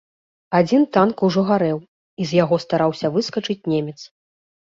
[0.59, 3.97] Адзін танк ужо гарэў, і з яго стараўся выскачыць немец.